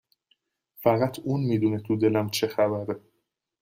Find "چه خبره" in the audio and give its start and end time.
2.29-2.99